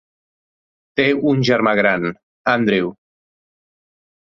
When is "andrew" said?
2.55-2.91